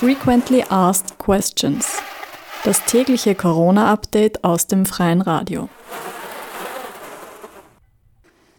[0.00, 2.00] Frequently Asked Questions.
[2.64, 5.68] Das tägliche Corona-Update aus dem freien Radio.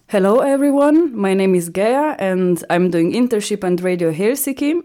[0.05, 4.84] Hello everyone, my name is Gaia and I'm doing internship at Radio Helsinki.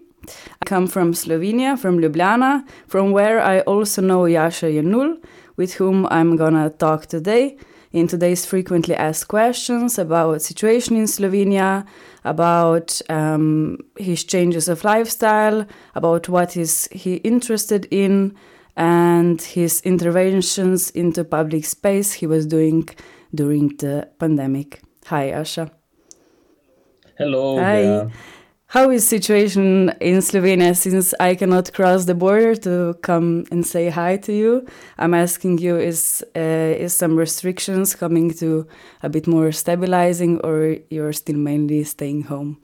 [0.58, 5.18] I come from Slovenia, from Ljubljana, from where I also know Jaša Jenull,
[5.59, 7.59] with whom I'm gonna talk today
[7.96, 11.86] in today's frequently asked questions about situation in Slovenia,
[12.24, 18.34] about um, his changes of lifestyle, about what is he interested in,
[18.77, 22.86] and his interventions into public space he was doing
[23.34, 24.83] during the pandemic.
[25.06, 25.70] Hi, Jaša.
[27.16, 27.58] Hello.
[27.58, 27.80] Hi.
[27.80, 28.08] Yeah.
[28.69, 33.91] How is situation in Slovenia since I cannot cross the border to come and say
[33.91, 34.66] hi to you?
[34.98, 38.66] I'm asking you is uh, is some restrictions coming to
[39.05, 42.59] a bit more stabilizing or you're still mainly staying home?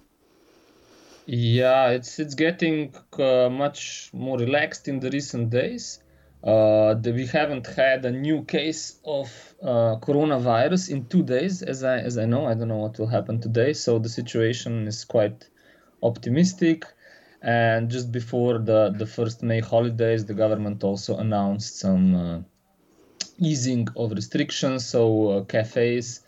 [1.26, 6.00] Yeah, it's it's getting uh, much more relaxed in the recent days.
[6.42, 9.30] Uh, we haven't had a new case of
[9.62, 12.44] uh, coronavirus in two days, as I as I know.
[12.46, 13.72] I don't know what will happen today.
[13.72, 15.48] So the situation is quite
[16.02, 16.84] optimistic.
[17.42, 22.40] And just before the the first May holidays, the government also announced some uh,
[23.38, 24.86] easing of restrictions.
[24.86, 26.20] So uh, cafes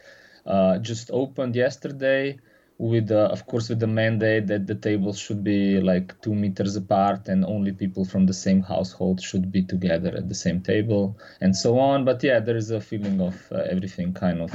[0.47, 2.39] uh, just opened yesterday
[2.79, 6.75] with uh, of course with the mandate that the tables should be like two meters
[6.75, 11.17] apart and only people from the same household should be together at the same table
[11.41, 14.53] and so on but yeah there is a feeling of uh, everything kind of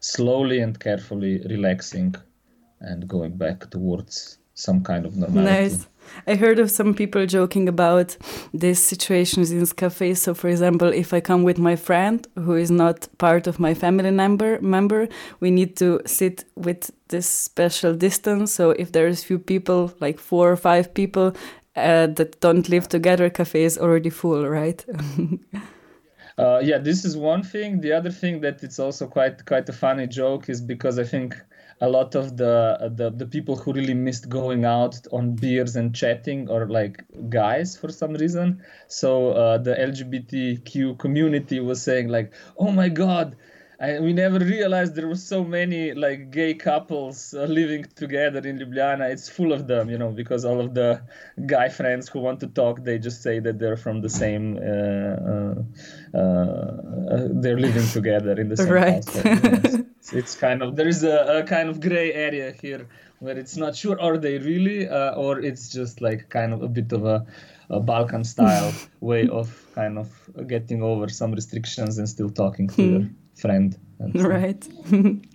[0.00, 2.14] slowly and carefully relaxing
[2.80, 5.88] and going back towards some kind of normality Nice.
[6.26, 8.16] I heard of some people joking about
[8.52, 10.22] these situations in cafes.
[10.22, 13.72] So, for example, if I come with my friend who is not part of my
[13.72, 15.08] family member, member,
[15.40, 18.52] we need to sit with this special distance.
[18.52, 21.34] So, if there's few people, like four or five people,
[21.76, 24.84] uh, that don't live together, cafe is already full, right?
[26.38, 27.80] Uh, yeah, this is one thing.
[27.82, 31.36] The other thing that it's also quite quite a funny joke is because I think
[31.82, 32.54] a lot of the
[32.98, 37.76] the, the people who really missed going out on beers and chatting or like guys
[37.76, 38.62] for some reason.
[38.88, 43.36] So uh, the LGBTQ community was saying like, "Oh my God."
[43.80, 48.56] I, we never realized there were so many like gay couples uh, living together in
[48.60, 49.10] Ljubljana.
[49.10, 51.02] It's full of them, you know, because all of the
[51.46, 55.16] guy friends who want to talk, they just say that they're from the same, uh,
[55.32, 59.04] uh, uh, they're living together in the same Right.
[59.04, 59.86] household.
[60.02, 62.88] It's, it's kind of there is a, a kind of gray area here
[63.20, 66.66] where it's not sure are they really uh, or it's just like kind of a
[66.66, 67.24] bit of a,
[67.70, 70.08] a Balkan style way of kind of
[70.48, 73.76] getting over some restrictions and still talking to your friend.
[73.98, 74.68] And so- right.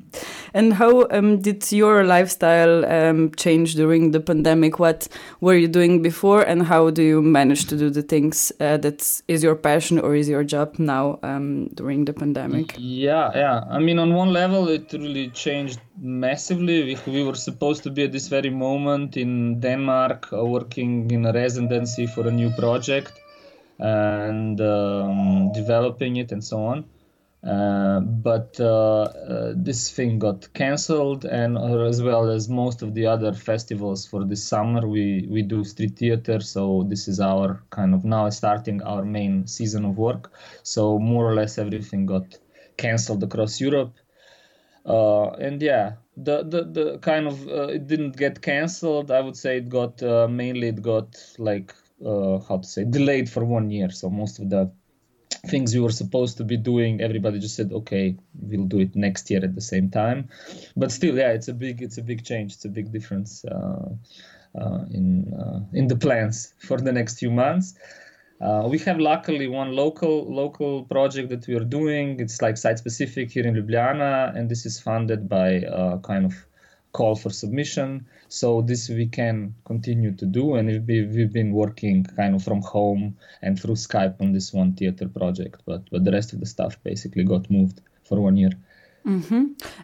[0.53, 4.79] and how um, did your lifestyle um, change during the pandemic?
[4.79, 5.07] What
[5.41, 9.21] were you doing before, and how do you manage to do the things uh, that
[9.27, 12.75] is your passion or is your job now um, during the pandemic?
[12.77, 13.63] Yeah, yeah.
[13.69, 16.83] I mean, on one level, it really changed massively.
[16.83, 21.25] We, we were supposed to be at this very moment in Denmark, uh, working in
[21.25, 23.13] a residency for a new project
[23.79, 26.85] and um, developing it and so on.
[27.43, 32.95] Uh, but uh, uh, this thing got cancelled, and uh, as well as most of
[32.95, 36.39] the other festivals for this summer, we we do street theater.
[36.39, 40.31] So this is our kind of now starting our main season of work.
[40.63, 42.37] So more or less everything got
[42.77, 43.93] cancelled across Europe.
[44.83, 49.11] Uh, and yeah, the, the, the kind of uh, it didn't get cancelled.
[49.11, 53.69] I would say it got mainly it got like how to say delayed for one
[53.69, 53.91] year.
[53.91, 54.71] So most of the
[55.45, 59.29] things we were supposed to be doing, everybody just said, okay, we'll do it next
[59.29, 60.29] year at the same time.
[60.75, 62.53] But still, yeah, it's a big it's a big change.
[62.53, 63.89] It's a big difference uh,
[64.59, 67.75] uh, in uh, in the plans for the next few months.
[68.39, 72.19] Uh, we have luckily one local local project that we are doing.
[72.19, 76.33] It's like site specific here in Ljubljana, and this is funded by a kind of
[76.91, 78.05] call for submission.
[78.29, 82.43] So this we can continue to do, and we've been, we've been working kind of
[82.43, 85.61] from home and through Skype on this one theater project.
[85.65, 88.51] But but the rest of the stuff basically got moved for one year.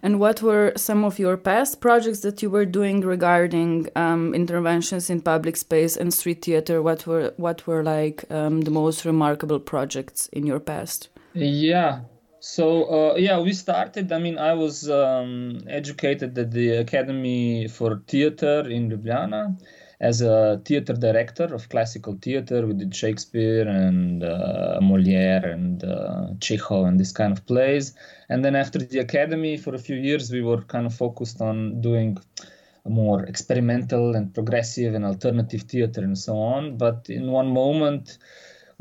[0.01, 5.09] And what were some of your past projects that you were doing regarding um, interventions
[5.09, 6.81] in public space and street theater?
[6.81, 11.07] What were what were like um, the most remarkable projects in your past?
[11.33, 12.01] Yeah.
[12.45, 14.11] So uh, yeah, we started.
[14.11, 19.57] I mean, I was um, educated at the Academy for Theater in Ljubljana
[20.01, 22.67] as a theater director of classical theater.
[22.67, 27.93] We did Shakespeare and uh, Molière and uh, Chekhov and this kind of plays.
[28.27, 31.79] And then after the academy, for a few years, we were kind of focused on
[31.79, 32.17] doing
[32.85, 36.75] more experimental and progressive and alternative theater and so on.
[36.77, 38.17] But in one moment,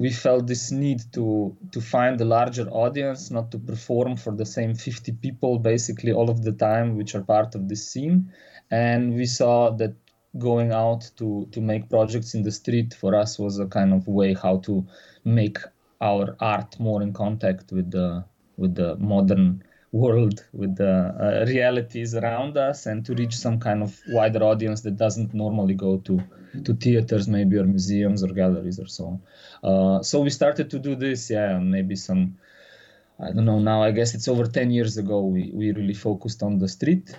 [0.02, 4.49] we felt this need to to find a larger audience, not to perform for the
[4.56, 8.32] same 50 people basically all of the time, which are part of this scene.
[8.70, 9.94] And we saw that
[10.38, 14.08] going out to to make projects in the street for us was a kind of
[14.08, 14.84] way how to
[15.25, 15.58] make
[16.00, 18.25] our art more in contact with the
[18.56, 19.62] with the modern
[19.93, 20.91] world with the
[21.21, 25.75] uh, realities around us and to reach some kind of wider audience that doesn't normally
[25.75, 26.21] go to
[26.65, 29.21] to theaters maybe or museums or galleries or so on.
[29.71, 32.37] Uh, so we started to do this yeah maybe some
[33.21, 36.43] i don't know now i guess it's over 10 years ago we, we really focused
[36.43, 37.15] on the street.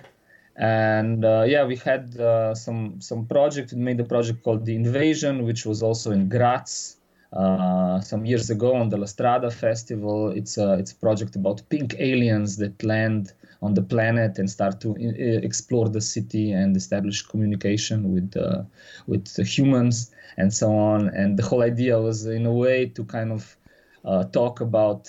[0.56, 4.74] And uh, yeah we had uh, some some project we made a project called the
[4.74, 6.96] invasion which was also in graz
[7.34, 10.30] uh, some years ago on the La Strada Festival.
[10.30, 13.32] It's a, it's a project about pink aliens that land
[13.62, 18.62] on the planet and start to I- explore the city and establish communication with uh,
[19.06, 21.08] with humans and so on.
[21.08, 23.56] And the whole idea was, in a way, to kind of
[24.04, 25.08] uh, talk about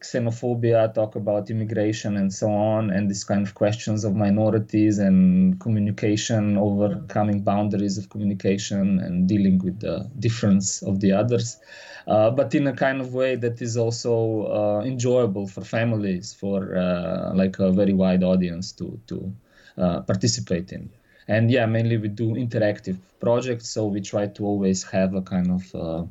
[0.00, 5.58] xenophobia, talk about immigration and so on, and this kind of questions of minorities and
[5.60, 11.58] communication, overcoming boundaries of communication and dealing with the difference of the others,
[12.06, 16.76] uh, but in a kind of way that is also uh, enjoyable for families, for
[16.76, 19.32] uh, like a very wide audience to to
[19.76, 20.90] uh, participate in.
[21.26, 25.50] And yeah, mainly we do interactive projects, so we try to always have a kind
[25.50, 26.06] of uh,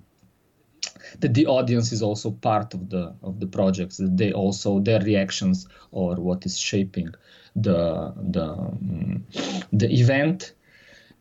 [1.19, 3.97] that the audience is also part of the of the projects.
[3.97, 7.13] That they also their reactions or what is shaping
[7.55, 9.25] the the um,
[9.71, 10.53] the event.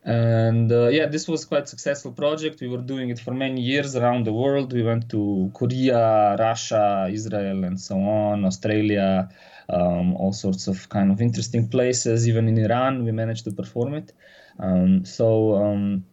[0.04, 2.60] And uh, yeah this was quite successful project.
[2.60, 4.72] We were doing it for many years around the world.
[4.72, 9.28] We went to korea russia israel and so on australia
[9.68, 12.28] um, all sorts of kind of interesting places.
[12.28, 14.12] Even in iran we managed to perform it.
[14.60, 16.04] Um, so um,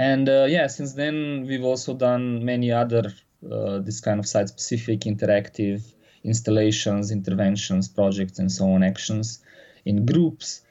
[0.00, 3.12] and uh, yeah since then we've also done many other
[3.52, 5.92] uh, this kind of site specific interactive
[6.24, 9.42] installations interventions projects and so on actions
[9.84, 10.62] in groups.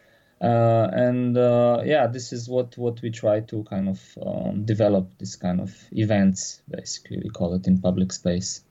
[0.42, 5.06] Uh, and uh, yeah this is what what we try to kind of um, develop
[5.20, 8.64] this kind of events basically we call it in public space.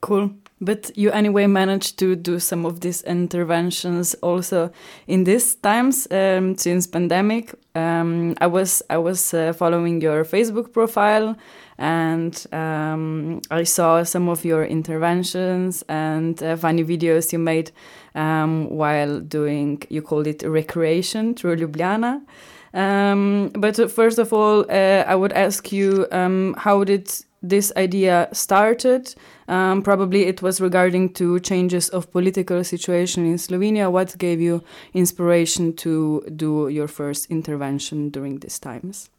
[0.00, 4.70] Cool but you anyway managed to do some of these interventions also
[5.06, 7.54] in these times um, since pandemic.
[7.74, 11.36] Um, I was I was uh, following your Facebook profile
[11.78, 17.70] and um, I saw some of your interventions and uh, funny videos you made
[18.14, 22.20] um, while doing you called it recreation through Ljubljana.
[22.72, 27.10] Um, but first of all, uh, I would ask you um, how did
[27.42, 29.14] this idea started.
[29.48, 33.90] Um, probably it was regarding to changes of political situation in Slovenia.
[33.90, 34.62] What gave you
[34.94, 39.10] inspiration to do your first intervention during these times?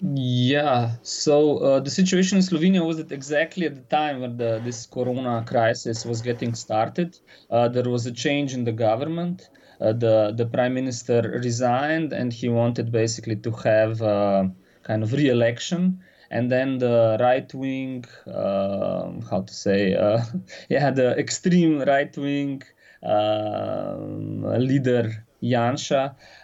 [0.00, 4.60] Yeah, so uh, the situation in Slovenia was that exactly at the time when the,
[4.62, 7.18] this Corona crisis was getting started,
[7.50, 9.48] uh, there was a change in the government.
[9.80, 14.44] Uh, the the prime minister resigned, and he wanted basically to have uh,
[14.82, 16.00] kind of re-election
[16.34, 20.20] and then the right wing, uh, how to say, uh,
[20.68, 22.62] yeah, the extreme right wing
[23.02, 23.96] uh,
[24.58, 25.24] leader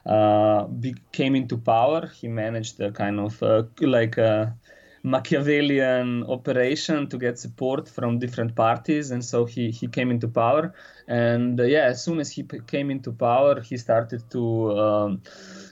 [0.06, 2.06] uh, be- came into power.
[2.06, 4.55] He managed a kind of uh, like a
[5.03, 10.74] Machiavellian operation to get support from different parties, and so he he came into power.
[11.08, 15.22] And uh, yeah, as soon as he p- came into power, he started to um,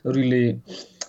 [0.04, 0.61] really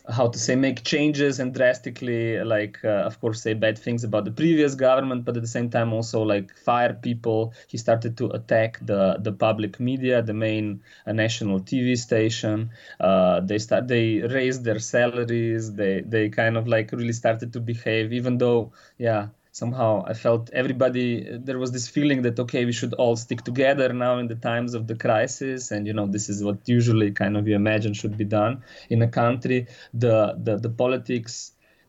[0.10, 4.26] how to say make changes and drastically like uh, of course say bad things about
[4.26, 7.54] the previous government but at the same time also like fire people.
[7.68, 12.72] He started to attack the the public media the main uh, national tv station.
[13.00, 15.74] Uh, they start they raised their salaries.
[15.74, 19.28] They they kind of like really started to behave even though yeah
[19.62, 21.06] somehow I felt everybody
[21.48, 24.72] there was this feeling that okay we should all stick together now in the times
[24.74, 28.16] of the crisis and you know this is what usually kind of you imagine should
[28.24, 28.54] be done
[28.90, 29.60] in a country.
[29.94, 31.34] The the, the politics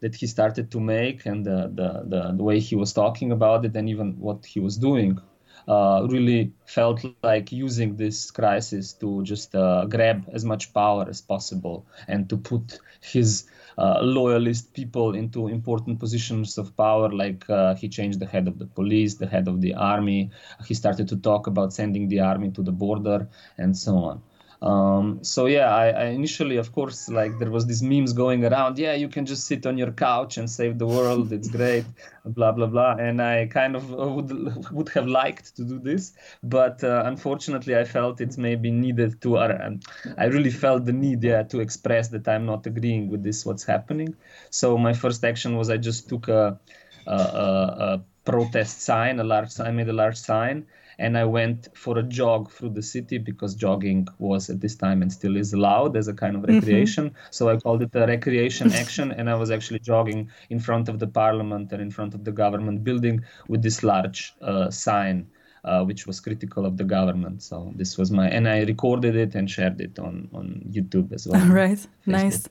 [0.00, 3.66] that he started to make and the, the, the, the way he was talking about
[3.66, 5.20] it and even what he was doing
[5.68, 11.20] uh, really felt like using this crisis to just uh, grab as much power as
[11.20, 13.46] possible and to put his
[13.78, 17.08] uh, loyalist people into important positions of power.
[17.10, 20.30] Like uh, he changed the head of the police, the head of the army.
[20.66, 24.22] He started to talk about sending the army to the border, and so on.
[24.62, 28.78] Um, so yeah, I, I, initially, of course, like there was these memes going around.
[28.78, 31.32] Yeah, you can just sit on your couch and save the world.
[31.32, 31.86] It's great,
[32.26, 32.96] blah blah blah.
[32.96, 36.12] And I kind of would would have liked to do this,
[36.42, 39.38] but uh, unfortunately, I felt it's maybe needed to.
[39.38, 39.70] Uh,
[40.18, 43.64] I really felt the need, yeah, to express that I'm not agreeing with this what's
[43.64, 44.14] happening.
[44.50, 46.58] So my first action was I just took a,
[47.06, 49.48] a, a, a protest sign, a large.
[49.48, 50.66] Sign I made a large sign
[51.00, 55.00] and I went for a jog through the city because jogging was at this time
[55.02, 56.56] and still is allowed as a kind of mm-hmm.
[56.56, 57.06] recreation.
[57.10, 57.30] Mm-hmm.
[57.30, 60.98] So I called it a recreation action, and I was actually jogging in front of
[60.98, 65.26] the parliament and in front of the government building with this large uh, sign.
[65.62, 67.42] Uh, which was critical of the government.
[67.42, 71.26] So this was my, and I recorded it and shared it on on YouTube as
[71.26, 71.46] well.
[71.60, 72.48] Right, nice.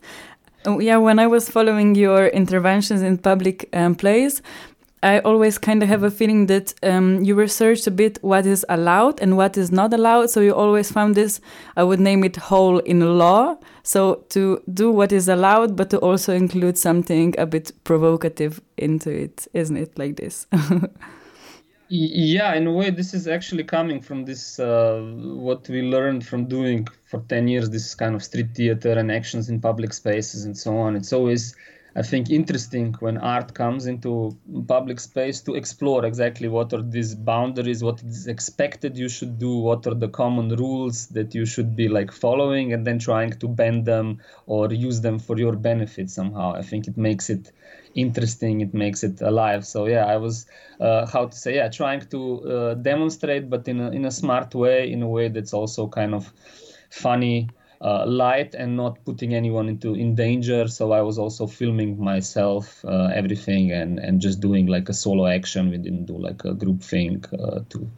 [0.64, 4.44] Oh, yeah, when I was following your interventions in public um, place,
[5.02, 8.66] I always kind of have a feeling that um, you researched a bit what is
[8.68, 10.30] allowed and what is not allowed.
[10.30, 11.40] So you always found this,
[11.78, 13.58] I would name it hole in law.
[13.84, 19.10] So to do what is allowed, but to also include something a bit provocative into
[19.10, 20.48] it, isn't it like this?
[21.88, 26.46] yeah, in a way, this is actually coming from this, uh, what we learned from
[26.46, 30.58] doing for 10 years, this kind of street theater and actions in public spaces and
[30.58, 30.98] so on.
[30.98, 31.56] It's always
[32.00, 34.38] I think interesting when art comes into
[34.70, 39.58] public space to explore exactly what are these boundaries, what is expected you should do,
[39.58, 43.50] what are the common rules that you should be like following, and then trying to
[43.50, 46.54] bend them or use them for your benefit somehow.
[46.56, 47.52] I think it makes it
[47.96, 49.66] interesting, it makes it alive.
[49.66, 50.46] So yeah, I was
[50.80, 54.56] uh, how to say yeah, trying to uh, demonstrate, but in a in a smart
[54.56, 56.32] way, in a way that's also kind of
[56.92, 57.50] funny
[57.82, 60.68] uh, light and not putting anyone into in danger.
[60.68, 65.28] So I was also filming myself, uh, everything, and and just doing like a solo
[65.28, 65.70] action.
[65.70, 67.90] We didn't do like a group thing uh, to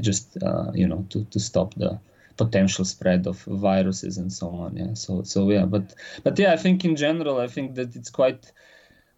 [0.00, 2.00] just uh, you know to to stop the
[2.36, 4.76] potential spread of viruses and so on.
[4.76, 4.94] Yeah.
[4.94, 5.94] So so yeah, but
[6.24, 8.52] but yeah, I think in general, I think that it's quite.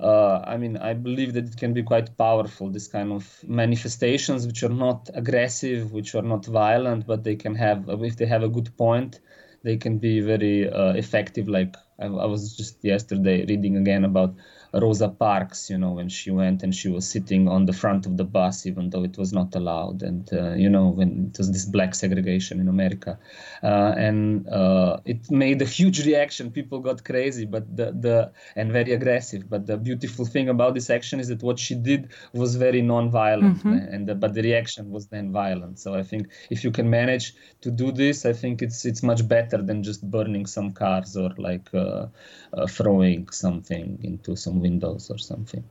[0.00, 2.68] Uh, I mean, I believe that it can be quite powerful.
[2.70, 7.54] This kind of manifestations, which are not aggressive, which are not violent, but they can
[7.54, 9.20] have, if they have a good point,
[9.64, 11.48] they can be very uh, effective.
[11.48, 14.34] Like I, I, was just yesterday reading again about
[14.74, 18.16] Rosa Parks, you know, when she went and she was sitting on the front of
[18.16, 20.02] the bus, even though it was not allowed.
[20.02, 23.18] And, uh, you know, when it was this black segregation in America.
[23.62, 26.50] Uh, and uh, it made a huge reaction.
[26.50, 29.48] People got crazy, but the, the, and very aggressive.
[29.48, 33.58] But the beautiful thing about this action is that what she did was very non-violent.
[33.58, 33.94] Mm-hmm.
[33.94, 35.80] And the, but the reaction was then violent.
[35.80, 39.28] So I think if you can manage to do this, I think it's, it's much
[39.28, 42.06] better than just burning some cars or like uh,
[42.54, 45.64] uh, throwing something into some windows or something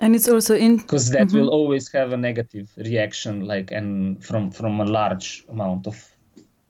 [0.00, 1.38] and it's also in because that mm-hmm.
[1.38, 5.94] will always have a negative reaction like and from from a large amount of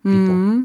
[0.02, 0.62] people mm-hmm.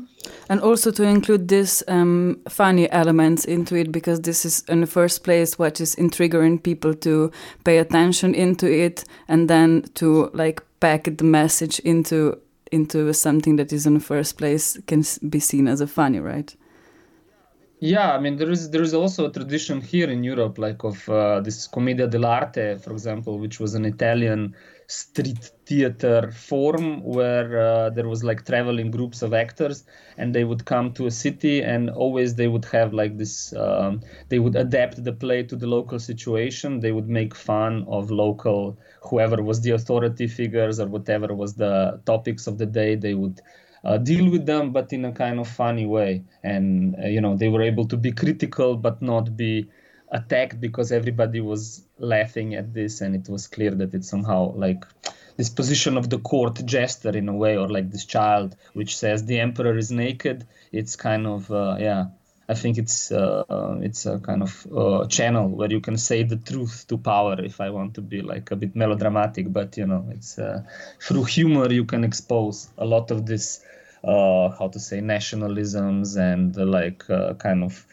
[0.49, 4.87] and also to include this um, funny elements into it because this is in the
[4.87, 7.31] first place what is triggering people to
[7.63, 12.37] pay attention into it and then to like pack the message into
[12.71, 16.55] into something that is in the first place can be seen as a funny right
[17.83, 21.09] yeah, I mean there is there is also a tradition here in Europe, like of
[21.09, 24.55] uh, this commedia dell'arte, for example, which was an Italian
[24.87, 29.83] street theater form where uh, there was like traveling groups of actors,
[30.17, 33.53] and they would come to a city, and always they would have like this.
[33.53, 33.99] Um,
[34.29, 36.79] they would adapt the play to the local situation.
[36.79, 41.99] They would make fun of local whoever was the authority figures or whatever was the
[42.05, 42.95] topics of the day.
[42.95, 43.41] They would
[43.83, 46.23] uh, deal with them, but in a kind of funny way.
[46.43, 49.69] And uh, you know, they were able to be critical, but not be
[50.09, 54.85] attacked because everybody was laughing at this, and it was clear that it's somehow like
[55.35, 59.25] this position of the court jester in a way, or like this child which says
[59.25, 60.45] the emperor is naked.
[60.71, 62.05] It's kind of uh, yeah.
[62.49, 66.35] I think it's uh, it's a kind of uh, channel where you can say the
[66.35, 67.41] truth to power.
[67.41, 70.63] If I want to be like a bit melodramatic, but you know, it's uh,
[70.99, 73.63] through humor you can expose a lot of this
[74.03, 77.85] uh, how to say nationalisms and uh, like uh, kind of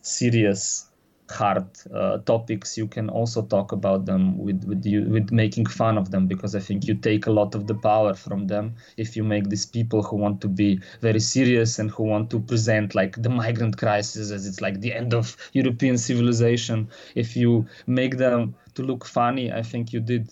[0.00, 0.86] serious
[1.32, 5.98] hard uh, topics you can also talk about them with with you with making fun
[5.98, 9.16] of them because i think you take a lot of the power from them if
[9.16, 12.94] you make these people who want to be very serious and who want to present
[12.94, 18.16] like the migrant crisis as it's like the end of european civilization if you make
[18.18, 20.30] them to look funny i think you did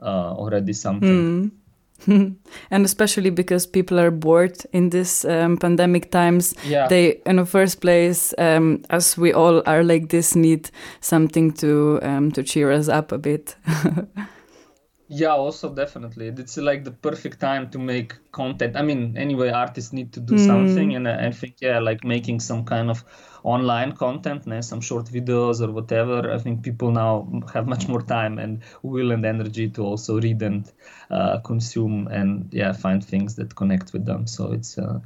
[0.00, 1.61] uh, already something mm.
[2.70, 6.88] and especially because people are bored in this um, pandemic times yeah.
[6.88, 11.98] they in the first place um, as we all are like this need something to
[12.02, 13.56] um, to cheer us up a bit
[15.12, 16.28] yeah also definitely.
[16.28, 18.76] It's like the perfect time to make content.
[18.76, 20.46] I mean anyway artists need to do mm.
[20.46, 23.04] something and I, think yeah like making some kind of
[23.44, 28.38] online content some short videos or whatever i think people now have much more time
[28.38, 30.70] and will and energy to also read and
[31.10, 34.26] uh, consume and yeah find things that connect with them.
[34.26, 35.00] So it's uh,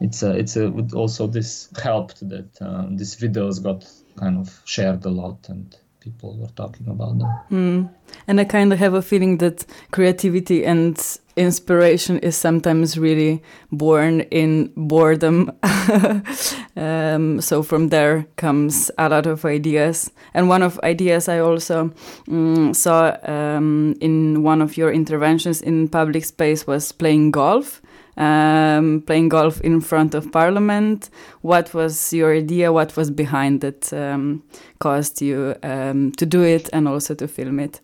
[0.00, 3.86] it's a, it's a, also this helped that um, these videos got
[4.16, 7.30] kind of shared a lot and people were talking about them.
[7.50, 7.90] Mm.
[8.26, 10.98] And I kind of have a feeling that creativity and
[11.36, 15.50] inspiration is sometimes really born in boredom.
[16.76, 20.10] um, so from there comes a lot of ideas.
[20.34, 21.92] And one of ideas I also
[22.28, 27.81] um, saw um, in one of your interventions in public space was playing golf
[28.22, 31.10] um, playing golf in front of Parliament.
[31.40, 32.72] What was your idea?
[32.72, 34.42] What was behind that um,
[34.78, 37.80] caused you um, to do it and also to film it?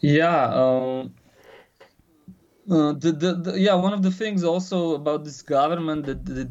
[0.00, 0.44] Yeah.
[0.46, 1.14] Um,
[2.70, 6.50] uh, the, the, the, yeah, one of the things also about this government that, that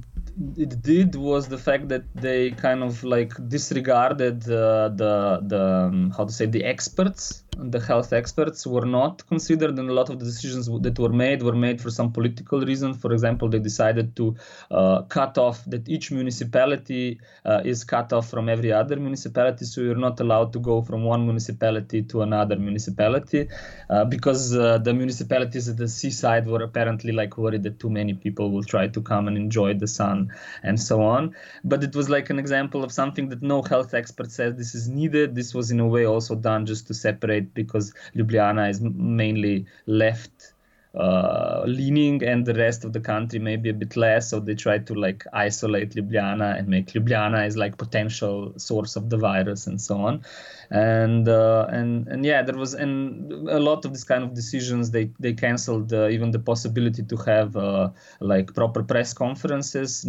[0.58, 6.12] it did was the fact that they kind of like disregarded uh, the the um,
[6.16, 10.20] how to say the experts the health experts were not considered and a lot of
[10.20, 12.94] the decisions that were made were made for some political reason.
[12.94, 14.36] For example they decided to
[14.72, 19.82] uh, cut off that each municipality uh, is cut off from every other municipality so
[19.82, 23.48] you're not allowed to go from one municipality to another municipality
[23.90, 28.14] uh, because uh, the municipalities at the seaside were apparently like worried that too many
[28.14, 30.32] people will try to come and enjoy the sun
[30.64, 31.36] and so on.
[31.64, 34.88] But it was like an example of something that no health expert says this is
[34.88, 35.36] needed.
[35.36, 40.51] This was in a way also done just to separate because Ljubljana is mainly left
[40.94, 44.30] uh, leaning and the rest of the country maybe a bit less.
[44.30, 49.10] So they try to like isolate Ljubljana and make Ljubljana as like potential source of
[49.10, 50.22] the virus and so on.
[50.70, 54.92] And uh, and and yeah there was and a lot of these kind of decisions
[54.92, 60.06] they they canceled uh, even the possibility to have uh, like proper press conferences.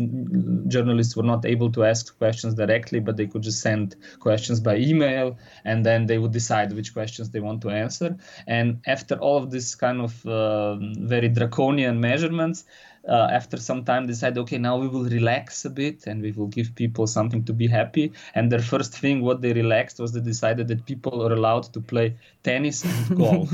[0.66, 4.76] Journalists were not able to ask questions directly but they could just send questions by
[4.76, 8.16] email and then they would decide which questions they want to answer.
[8.48, 10.26] And after all of this kind of
[10.72, 10.78] uh,
[11.14, 12.64] very draconian measurements
[13.08, 16.46] uh, after some time decide okay now we will relax a bit and we will
[16.46, 18.12] give people something to be happy.
[18.34, 21.80] And their first thing what they relaxed was they decided that people are allowed to
[21.80, 23.52] play tennis and golf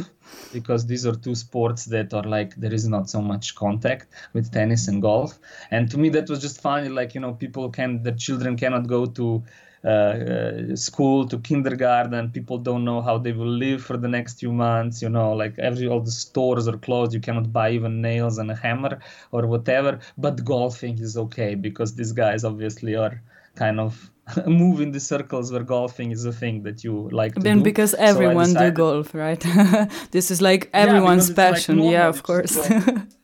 [0.52, 4.52] because these are two sports that are like there is not so much contact with
[4.52, 5.38] tennis and golf.
[5.70, 8.86] And to me that was just funny like you know people can their children cannot
[8.86, 9.42] go to
[9.84, 14.40] uh, uh, school to kindergarten people don't know how they will live for the next
[14.40, 18.00] few months you know like every all the stores are closed you cannot buy even
[18.00, 18.98] nails and a hammer
[19.30, 23.22] or whatever but golfing is okay because these guys obviously are
[23.54, 24.10] kind of
[24.46, 27.64] move in the circles where golfing is a thing that you like to then do.
[27.64, 29.44] because everyone so do golf right?
[30.10, 31.78] This is like everyone's yeah, passion.
[31.78, 32.56] Like yeah of course.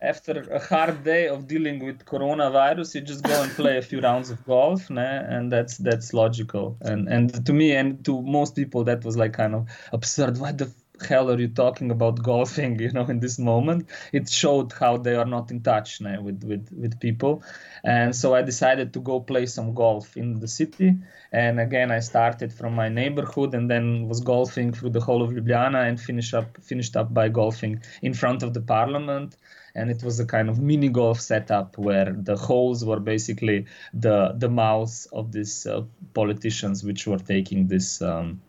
[0.01, 3.99] after a hard day of dealing with coronavirus you just go and play a few
[4.01, 5.01] rounds of golf nah?
[5.01, 6.77] and that's that's logical.
[6.81, 10.37] And and to me and to most people that was like kind of absurd.
[10.37, 13.89] Why the hell are you talking about golfing you know in this moment?
[14.13, 17.43] It showed how they are not in touch with with with people.
[17.83, 20.95] And so i decided to go play some golf in the city.
[21.31, 25.31] And again i started from my neighborhood and then was golfing through the whole of
[25.31, 29.37] ljubljana and finished up finished up by golfing in front of the parliament.
[29.77, 34.33] And it was a kind of mini golf setup where the holes were basically the
[34.37, 38.41] the mouths of these uh, politicians which were taking this um,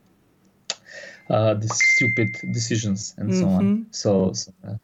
[1.31, 3.41] uh, these stupid decisions and mm-hmm.
[3.41, 3.65] so on.
[3.65, 3.83] Mm-hmm.
[3.91, 4.77] So, so uh,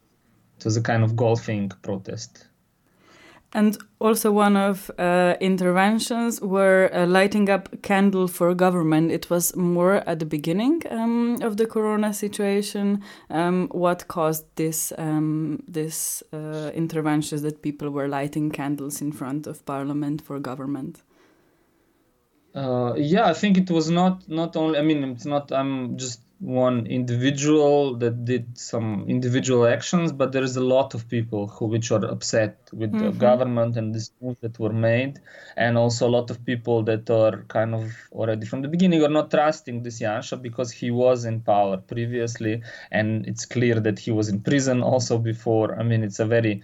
[0.57, 2.47] it was a kind of golfing protest.
[3.55, 9.11] And also one of uh, interventions were uh, lighting up candle for government.
[9.11, 13.03] It was more at the beginning um, of the corona situation.
[13.29, 19.45] Um, what caused this um, this uh, interventions that people were lighting candles in front
[19.45, 21.03] of parliament for government?
[22.55, 24.79] Uh, yeah, I think it was not not only.
[24.79, 25.51] I mean, it's not.
[25.51, 31.07] I'm just one individual that did some individual actions, but there is a lot of
[31.07, 33.05] people who which are upset with mm-hmm.
[33.05, 35.21] the government and this moves that were made,
[35.55, 39.09] and also a lot of people that are kind of already from the beginning are
[39.09, 44.11] not trusting this Janša because he was in power previously, and it's clear that he
[44.11, 45.79] was in prison also before.
[45.79, 46.61] I mean, it's a very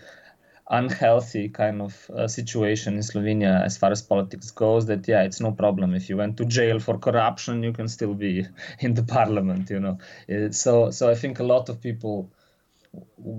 [0.70, 5.42] unhealthy kind of uh, situation in Slovenia as far as politics goes that yeah it's
[5.42, 5.96] no problem.
[5.96, 8.46] If you went to jail for corruption you can still be
[8.80, 9.98] in the parliament you know.
[10.32, 12.32] Uh, so so I think a lot of people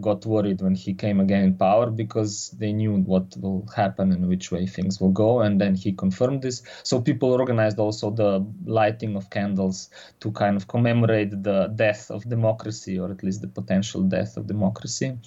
[0.00, 4.28] got worried when he came again in power because they knew what will happen and
[4.28, 6.62] which way things will go and then he confirmed this.
[6.84, 9.90] So people organized also the lighting of candles
[10.20, 14.46] to kind of commemorate the death of democracy or at least the potential death of
[14.46, 15.18] democracy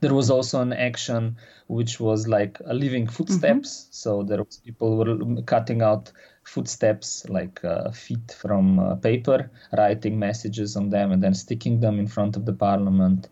[0.00, 1.36] there was also an action
[1.68, 3.70] which was like a living footsteps.
[3.70, 3.92] Mm-hmm.
[3.92, 6.12] so there was people were cutting out
[6.44, 11.98] footsteps like uh, feet from uh, paper writing messages on them and then sticking them
[11.98, 13.28] in front of the parliament.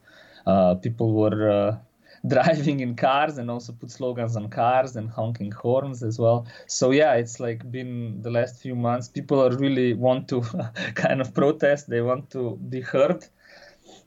[0.46, 1.76] Uh, people were uh,
[2.26, 6.46] driving in cars and also put slogans on cars and honking horns as well.
[6.66, 9.08] So yeah it's like been the last few months.
[9.08, 10.40] People are really want to
[10.94, 11.88] kind of protest.
[11.88, 13.26] They want to be heard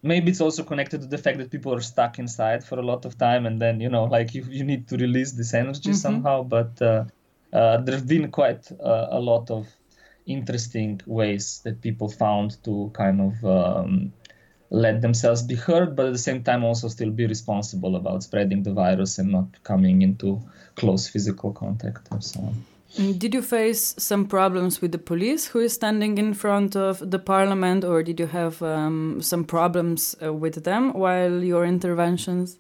[0.04, 3.06] maybe it's also connected to the fact that people are stuck inside for a lot
[3.06, 5.98] of time and then you know like you, you need to release this energy mm-hmm.
[5.98, 7.04] somehow but uh,
[7.54, 9.68] uh, there have been quite uh, a lot of
[10.26, 14.12] interesting ways that people found to kind of um,
[14.70, 18.64] let themselves be heard but at the same time also still be responsible about spreading
[18.64, 20.42] the virus and not coming into
[20.76, 22.54] close physical contact and so on
[22.96, 27.20] did you face some problems with the police who is standing in front of the
[27.20, 32.58] parliament, or did you have um, some problems uh, with them while your interventions?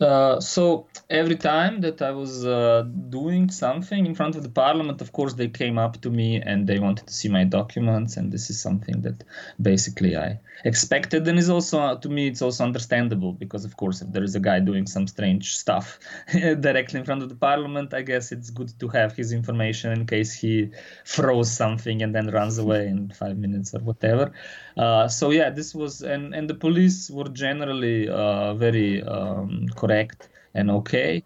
[0.00, 5.00] Uh, so every time that I was uh, doing something in front of the parliament,
[5.00, 8.30] of course, they came up to me and they wanted to see my documents, and
[8.30, 9.24] this is something that
[9.60, 11.26] basically I expected.
[11.26, 14.34] And is also uh, to me, it's also understandable because, of course, if there is
[14.34, 15.98] a guy doing some strange stuff
[16.32, 20.06] directly in front of the parliament, I guess it's good to have his information in
[20.06, 20.70] case he
[21.04, 24.32] throws something and then runs away in five minutes or whatever.
[24.76, 30.28] Uh, so yeah, this was and and the police were generally uh, very um, correct
[30.54, 31.24] and okay.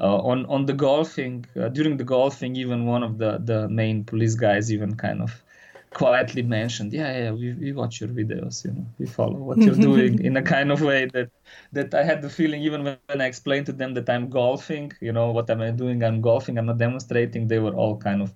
[0.00, 4.04] Uh, on on the golfing uh, during the golfing, even one of the the main
[4.04, 5.42] police guys even kind of
[5.90, 9.74] quietly mentioned, yeah, yeah, we, we watch your videos, you know, we follow what you're
[9.90, 11.30] doing in a kind of way that
[11.72, 15.12] that I had the feeling even when I explained to them that I'm golfing, you
[15.12, 16.04] know, what am I doing?
[16.04, 17.48] I'm golfing, I'm not demonstrating.
[17.48, 18.32] They were all kind of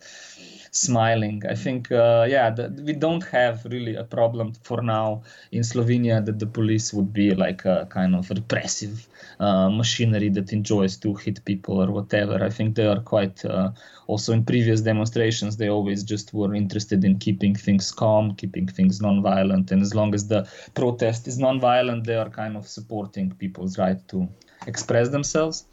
[0.73, 1.43] smiling.
[1.49, 6.39] I think, uh, yeah, we don't have really a problem for now in Slovenia that
[6.39, 9.07] the police would be like a kind of repressive
[9.39, 12.43] uh, machinery that enjoys to hit people or whatever.
[12.43, 13.73] I think they are quite, uh,
[14.07, 19.03] also in previous demonstrations, they always just were interested in keeping things calm, keeping things
[19.03, 19.71] non-violent.
[19.73, 24.01] And as long as the protest is non-violent, they are kind of supporting people's right
[24.09, 24.27] to
[24.67, 25.67] express themselves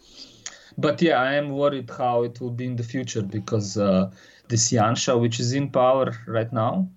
[0.79, 4.09] but yeah, I am worried how it will be in the future because uh,
[4.49, 6.89] this Janša, which is in power right now,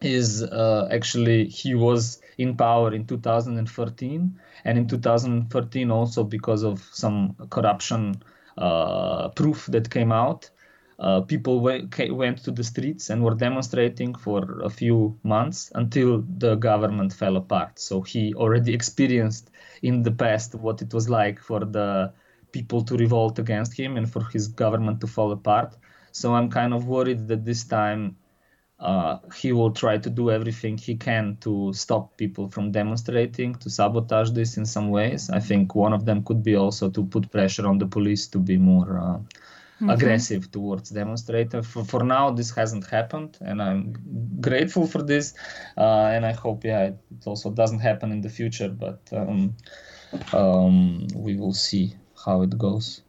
[0.00, 6.88] is uh, actually he was in power in 2013, and in 2013 also because of
[6.92, 8.22] some corruption
[8.58, 10.50] uh, proof that came out.
[10.98, 16.22] Uh, people went, went to the streets and were demonstrating for a few months until
[16.38, 17.76] the government fell apart.
[17.78, 19.50] So he already experienced
[19.82, 22.12] in the past what it was like for the
[22.52, 25.76] people to revolt against him and for his government to fall apart.
[26.12, 28.16] So I'm kind of worried that this time
[28.82, 33.70] uh, he will try to do everything he can to stop people from demonstrating, to
[33.70, 35.30] sabotage this in some ways.
[35.30, 38.38] I think one of them could be also to put pressure on the police to
[38.38, 39.18] be more uh,
[39.82, 39.90] mm-hmm.
[39.90, 41.64] aggressive towards demonstrators.
[41.66, 43.94] For, for now, this hasn't happened, and I'm
[44.40, 45.34] grateful for this.
[45.78, 49.54] Uh, and I hope, yeah, it also doesn't happen in the future, but um,
[50.32, 51.94] um, we will see
[52.24, 53.02] how it goes.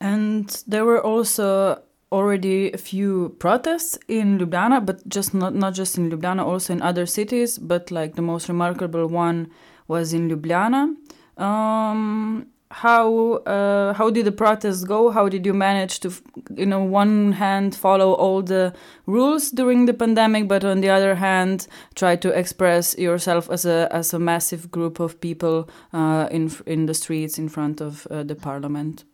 [0.00, 1.82] And there were also
[2.14, 6.82] already a few protests in Ljubljana, but just not, not just in Ljubljana, also in
[6.82, 7.58] other cities.
[7.58, 9.48] But like the most remarkable one
[9.88, 10.94] was in Ljubljana.
[11.36, 15.10] Um, how uh, how did the protests go?
[15.10, 16.12] How did you manage to,
[16.56, 18.72] you know, one hand follow all the
[19.06, 23.88] rules during the pandemic, but on the other hand try to express yourself as a
[23.92, 28.24] as a massive group of people uh, in in the streets in front of uh,
[28.24, 29.04] the parliament?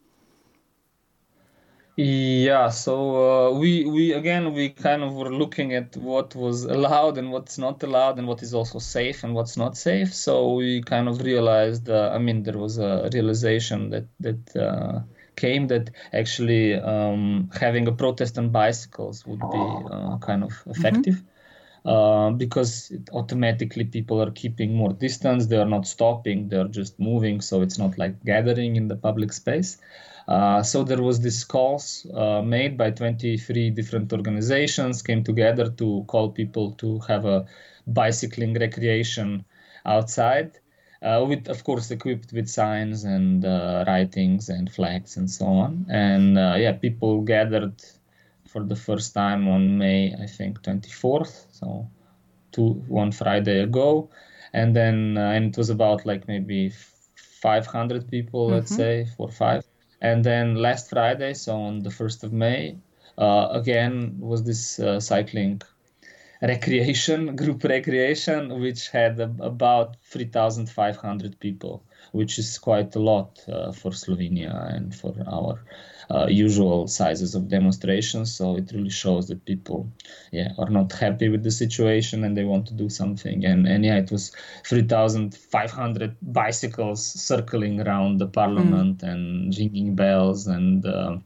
[2.03, 2.95] Yeah, so
[3.51, 7.59] uh, we we again we kind of were looking at what was allowed and what's
[7.59, 10.15] not allowed and what is also safe and what's not safe.
[10.15, 11.91] So we kind of realized.
[11.91, 15.01] Uh, I mean, there was a realization that that uh,
[15.37, 20.71] came that actually um, having a protest on bicycles would be uh, kind of mm-hmm.
[20.71, 21.17] effective.
[21.17, 21.27] Mm-hmm.
[21.85, 27.41] Uh, because automatically people are keeping more distance they are not stopping they're just moving
[27.41, 29.79] so it's not like gathering in the public space
[30.29, 36.05] uh, so there was this calls uh, made by 23 different organizations came together to
[36.07, 37.47] call people to have a
[37.87, 39.45] bicycling recreation
[39.87, 40.59] outside
[41.03, 45.87] uh, with of course equipped with signs and uh, writings and flags and so on
[45.89, 47.75] and uh, yeah people gathered
[48.47, 51.89] for the first time on may i think 24th so
[52.53, 54.11] two one friday ago
[54.53, 56.73] and then uh, and it was about like maybe
[57.41, 58.55] 500 people, mm-hmm.
[58.55, 59.65] let's say, four five.
[60.01, 62.79] And then last Friday, so on the first of May,
[63.19, 65.61] uh, again was this uh, cycling
[66.41, 73.91] recreation group recreation, which had about 3,500 people, which is quite a lot uh, for
[73.91, 75.63] Slovenia and for our
[76.11, 78.35] uh, usual sizes of demonstrations.
[78.35, 79.90] So it really shows that people,
[80.33, 83.44] yeah, are not happy with the situation and they want to do something.
[83.44, 84.33] And and yeah, it was
[84.66, 89.09] 3,500 bicycles circling around the parliament mm.
[89.09, 91.16] and ringing bells and uh,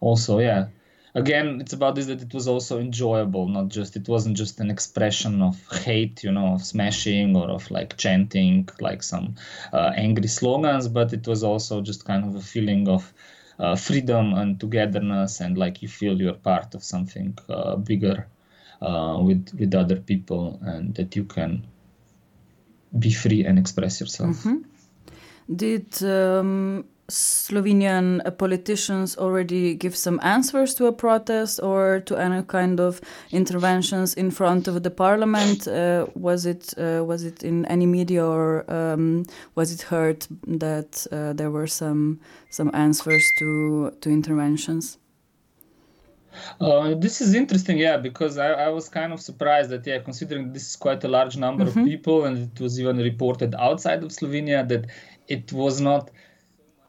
[0.00, 0.66] also yeah
[1.14, 4.70] again it's about this that it was also enjoyable not just it wasn't just an
[4.70, 9.34] expression of hate you know of smashing or of like chanting like some
[9.72, 13.12] uh, angry slogans but it was also just kind of a feeling of
[13.60, 18.26] uh, freedom and togetherness and like you feel you're part of something uh, bigger
[18.80, 21.66] uh, with with other people and that you can
[22.98, 24.58] be free and express yourself mm-hmm.
[25.54, 32.80] did um Slovenian politicians already give some answers to a protest or to any kind
[32.80, 33.00] of
[33.32, 35.66] interventions in front of the parliament?
[35.66, 41.06] Uh, was it uh, was it in any media or um, was it heard that
[41.12, 42.20] uh, there were some
[42.50, 44.98] some answers to to interventions?
[46.60, 50.52] Uh, this is interesting, yeah, because I, I, was kind of surprised that, yeah, considering
[50.52, 51.80] this is quite a large number mm -hmm.
[51.80, 51.90] of mm-hmm.
[51.90, 54.84] people, and it was even reported outside of Slovenia that
[55.26, 56.10] it was not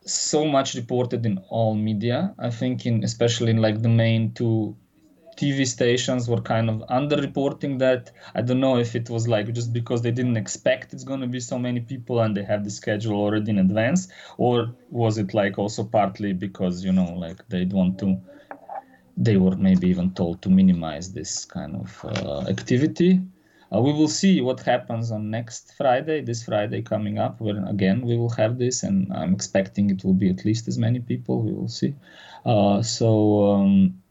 [0.05, 2.33] so much reported in all media.
[2.39, 4.75] I think in especially in like the main two
[5.37, 8.11] TV stations were kind of underreporting that.
[8.35, 11.27] I don't know if it was like just because they didn't expect it's going to
[11.27, 15.33] be so many people and they have the schedule already in advance, or was it
[15.33, 18.19] like also partly because you know like they want to,
[19.17, 23.21] they were maybe even told to minimize this kind of uh, activity.
[23.73, 28.01] Uh, we will see what happens on next Friday, this Friday coming up, where again
[28.01, 31.41] we will have this, and I'm expecting it will be at least as many people.
[31.41, 31.95] We will see.
[32.45, 33.51] Uh, so.
[33.51, 34.01] Um,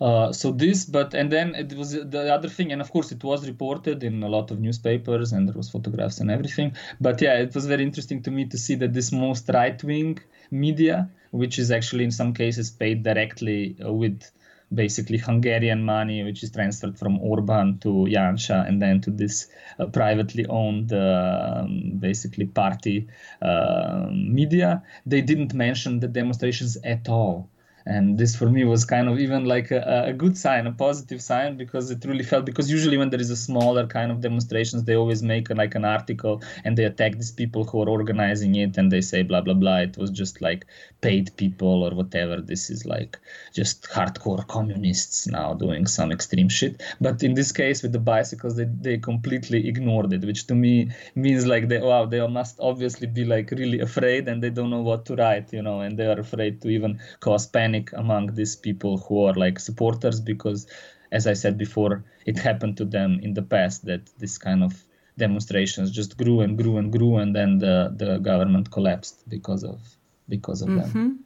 [0.00, 3.22] uh, so this, but and then it was the other thing, and of course it
[3.22, 6.74] was reported in a lot of newspapers, and there was photographs and everything.
[7.00, 10.18] But yeah, it was very interesting to me to see that this most right-wing
[10.50, 14.28] media, which is actually in some cases paid directly uh, with
[14.74, 19.86] basically Hungarian money, which is transferred from Orban to Janša and then to this uh,
[19.86, 21.64] privately owned, uh,
[21.98, 23.08] basically party
[23.40, 24.82] uh, media.
[25.06, 27.48] They didn't mention the demonstrations at all
[27.86, 31.20] and this for me was kind of even like a, a, good sign a positive
[31.20, 34.84] sign because it really felt because usually when there is a smaller kind of demonstrations
[34.84, 38.54] they always make a, like an article and they attack these people who are organizing
[38.54, 39.78] it and they say blah blah blah.
[39.78, 40.66] It was just like
[41.00, 42.40] paid people or whatever.
[42.40, 43.18] This is like
[43.52, 46.82] just hardcore communists now doing some extreme shit.
[47.00, 50.90] But in this case with the bicycles they, they completely ignored it which to me
[51.14, 54.82] means like they wow they must obviously be like really afraid and they don't know
[54.82, 58.34] what to write you know and they are afraid to even cause panic panic among
[58.34, 60.66] these people who are like supporters because
[61.10, 64.72] as i said before it happened to them in the past that this kind of
[65.18, 69.80] demonstrations just grew and grew and grew and then the, the government collapsed because of
[70.28, 70.98] because of mm-hmm.
[70.98, 71.24] them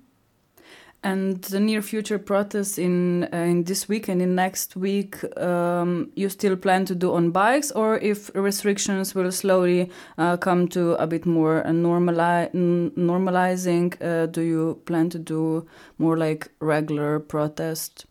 [1.07, 6.11] and the near future protests in uh, in this week and in next week um,
[6.17, 9.89] you still plan to do on bikes or if restrictions will slowly
[10.19, 12.51] uh, come to a bit more normali-
[12.97, 15.65] normalizing uh, do you plan to do
[15.99, 18.07] more like regular protest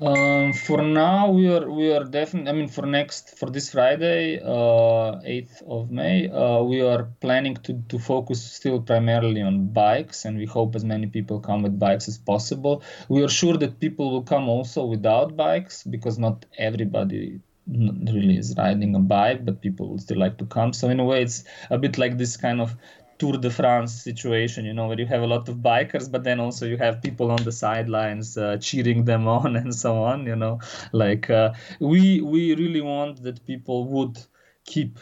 [0.00, 2.50] um, for now, we are we are definitely.
[2.50, 7.54] I mean, for next for this Friday, uh, eighth of May, uh, we are planning
[7.62, 11.78] to to focus still primarily on bikes, and we hope as many people come with
[11.78, 12.82] bikes as possible.
[13.08, 18.54] We are sure that people will come also without bikes because not everybody really is
[18.58, 20.72] riding a bike, but people would still like to come.
[20.72, 22.76] So in a way, it's a bit like this kind of
[23.18, 26.40] Tour de France situation, you know, where you have a lot of bikers, but then
[26.40, 30.26] also you have people on the sidelines uh, cheering them on and so on.
[30.26, 30.60] You know,
[30.92, 34.18] like uh, we we really want that people would
[34.64, 34.98] keep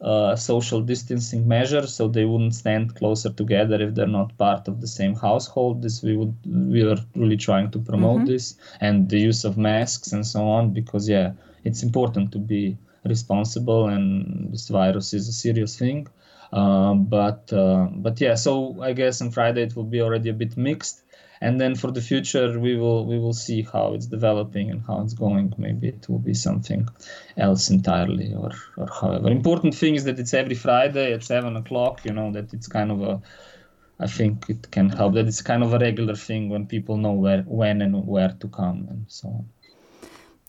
[0.00, 4.80] uh, social distancing measures so they wouldn't stand closer together if they're not part of
[4.80, 5.82] the same household.
[5.82, 8.32] This we would we are really trying to promote mm-hmm.
[8.32, 11.32] this and the use of masks and so on because yeah,
[11.64, 16.06] it's important to be responsible and this virus is a serious thing
[16.52, 20.34] uh, but uh, but yeah, so I guess on Friday it will be already a
[20.34, 21.02] bit mixed,
[21.40, 25.02] and then for the future we will we will see how it's developing and how
[25.02, 25.52] it's going.
[25.58, 26.88] Maybe it will be something
[27.36, 29.28] else entirely, or or however.
[29.30, 32.04] Important thing is that it's every Friday at seven o'clock.
[32.04, 33.22] You know that it's kind of a
[33.98, 37.12] I think it can help that it's kind of a regular thing when people know
[37.12, 39.48] where, when, and where to come and so on.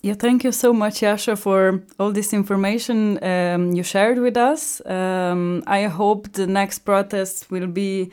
[0.03, 4.81] Yeah, thank you so much, Jaša, for all this information um, you shared with us.
[4.85, 8.11] Um, I hope the next protest will be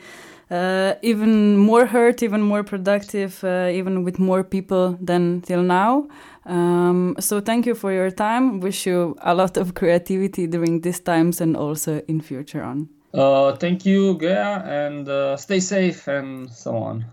[0.49, 6.07] uh, even more heard, even more productive, uh, even with more people than till now.
[6.45, 8.59] Um, so thank you for your time.
[8.59, 12.89] Wish you a lot of creativity during these times and also in future on.
[13.13, 17.05] Uh, thank you, Gea, and uh, stay safe and so on.